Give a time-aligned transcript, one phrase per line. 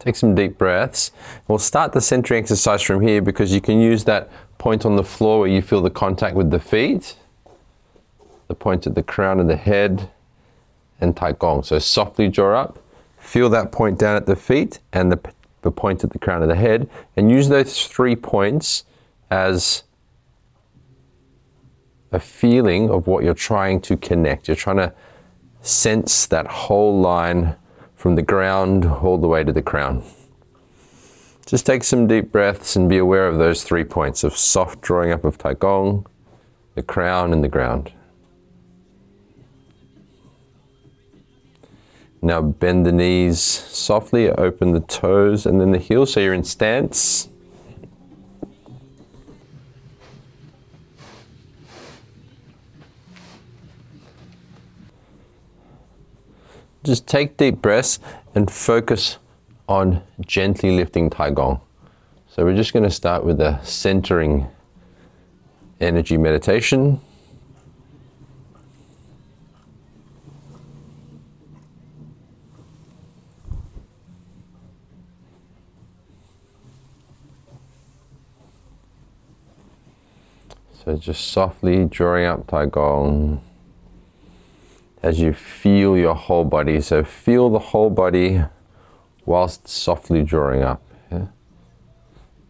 [0.00, 1.12] Take some deep breaths.
[1.46, 5.04] We'll start the centering exercise from here because you can use that point on the
[5.04, 7.16] floor where you feel the contact with the feet,
[8.48, 10.10] the point at the crown of the head,
[11.02, 11.62] and Tai Gong.
[11.62, 12.78] So softly draw up,
[13.18, 15.20] feel that point down at the feet and the,
[15.60, 18.84] the point at the crown of the head, and use those three points
[19.30, 19.82] as
[22.10, 24.48] a feeling of what you're trying to connect.
[24.48, 24.94] You're trying to
[25.60, 27.56] sense that whole line
[28.00, 30.02] from the ground all the way to the crown.
[31.44, 35.12] Just take some deep breaths and be aware of those three points of soft drawing
[35.12, 36.06] up of Tai Gong,
[36.76, 37.92] the crown, and the ground.
[42.22, 46.42] Now bend the knees softly, open the toes and then the heels so you're in
[46.42, 47.28] stance.
[56.82, 57.98] Just take deep breaths
[58.34, 59.18] and focus
[59.68, 61.60] on gently lifting Tai Gong.
[62.26, 64.46] So we're just going to start with a centering
[65.78, 67.00] energy meditation.
[80.82, 83.42] So just softly drawing up Tai Gong
[85.02, 86.80] as you feel your whole body.
[86.80, 88.42] So feel the whole body
[89.24, 90.82] whilst softly drawing up.
[91.10, 91.26] Yeah?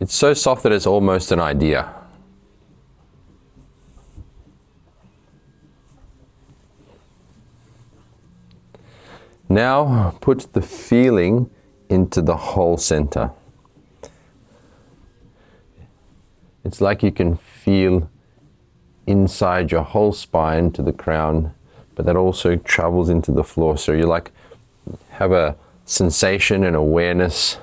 [0.00, 1.92] It's so soft that it's almost an idea.
[9.48, 11.50] Now put the feeling
[11.90, 13.30] into the whole center.
[16.64, 18.08] It's like you can feel
[19.06, 21.52] inside your whole spine to the crown
[21.94, 23.76] but that also travels into the floor.
[23.76, 24.32] So you like
[25.10, 27.58] have a sensation and awareness.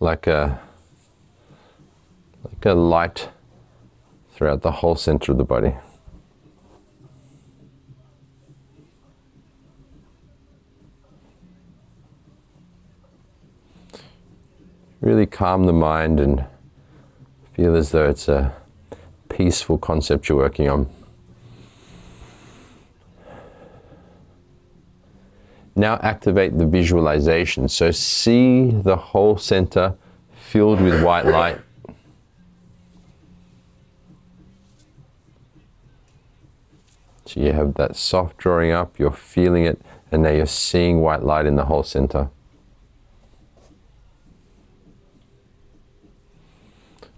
[0.00, 0.60] Like a
[2.44, 3.28] like a light
[4.30, 5.74] throughout the whole center of the body.
[15.00, 16.44] Really calm the mind and
[17.54, 18.54] feel as though it's a
[19.28, 20.88] peaceful concept you're working on.
[25.76, 27.68] Now activate the visualization.
[27.68, 29.94] So see the whole center
[30.32, 31.60] filled with white light.
[37.26, 39.80] So you have that soft drawing up, you're feeling it,
[40.10, 42.30] and now you're seeing white light in the whole center.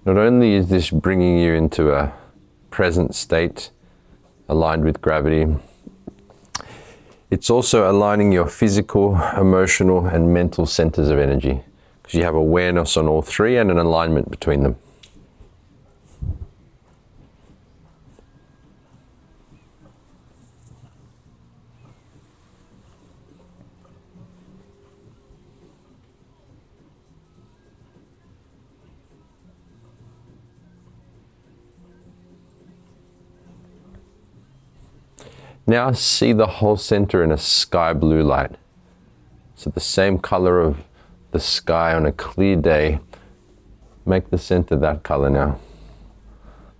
[0.06, 2.12] Not only is this bringing you into a
[2.70, 3.70] present state
[4.48, 5.46] aligned with gravity,
[7.30, 11.60] it's also aligning your physical, emotional, and mental centers of energy
[12.02, 14.76] because you have awareness on all three and an alignment between them.
[35.70, 38.56] Now see the whole center in a sky blue light.
[39.54, 40.82] So the same color of
[41.30, 42.98] the sky on a clear day,
[44.04, 45.60] make the center that color now.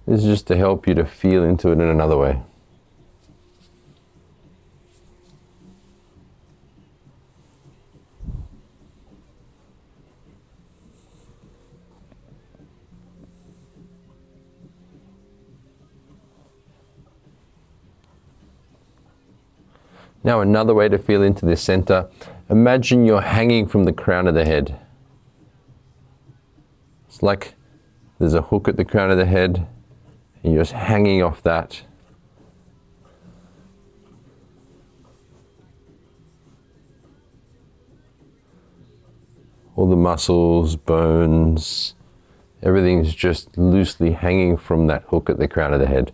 [0.09, 2.41] This is just to help you to feel into it in another way.
[20.23, 22.09] Now another way to feel into the center,
[22.51, 24.79] imagine you're hanging from the crown of the head.
[27.09, 27.55] It's like
[28.19, 29.67] there's a hook at the crown of the head
[30.43, 31.83] and you're just hanging off that.
[39.75, 41.95] All the muscles, bones,
[42.63, 46.13] everything's just loosely hanging from that hook at the crown of the head.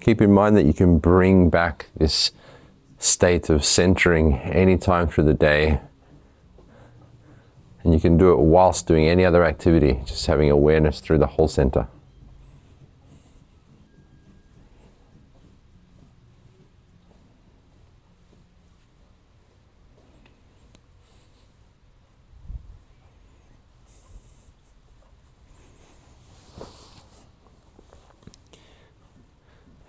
[0.00, 2.32] Keep in mind that you can bring back this
[2.98, 5.80] state of centering anytime through the day.
[7.82, 11.26] And you can do it whilst doing any other activity, just having awareness through the
[11.26, 11.86] whole center.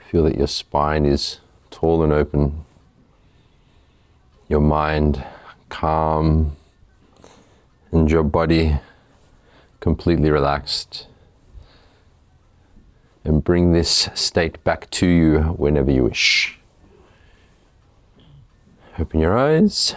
[0.10, 2.64] Feel that your spine is tall and open,
[4.48, 5.22] your mind
[5.68, 6.56] calm,
[7.92, 8.80] and your body
[9.82, 11.08] completely relaxed.
[13.26, 16.58] And bring this state back to you whenever you wish.
[18.98, 19.94] Open your eyes.